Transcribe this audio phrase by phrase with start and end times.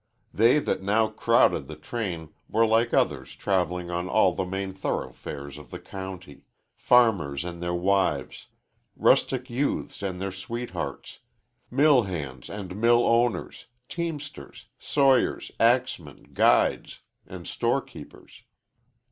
[0.33, 5.59] They that now crowded the train were like others travelling on all the main thoroughfares
[5.59, 6.41] of the county
[6.73, 8.47] farmers and their wives,
[8.97, 11.19] rustic youths and their sweethearts,
[11.69, 18.41] mill hands and mill owners, teamsters, sawyers, axemen, guides, and storekeepers.